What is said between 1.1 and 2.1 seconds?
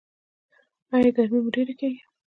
ګرمي مو ډیره کیږي؟